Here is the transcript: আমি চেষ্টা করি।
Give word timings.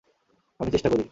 আমি 0.59 0.69
চেষ্টা 0.71 0.89
করি। 0.89 0.99